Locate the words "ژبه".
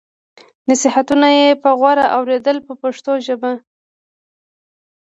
3.25-3.51